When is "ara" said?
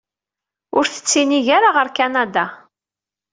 1.57-1.69